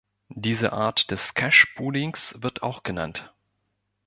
Diese 0.33 0.73
Art 0.73 1.11
des 1.11 1.35
Cash-Poolings 1.35 2.41
wird 2.41 2.63
auch 2.63 2.81
genannt. 2.81 3.31